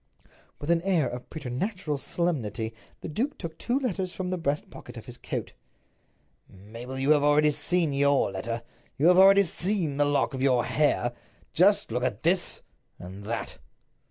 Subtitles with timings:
[0.59, 4.97] With an air of preternatural solemnity the duke took two letters from the breast pocket
[4.97, 5.53] of his coat.
[6.49, 8.63] "Mabel, you have already seen your letter.
[8.97, 11.13] You have already seen the lock of your hair.
[11.53, 13.59] Just look at this—and that."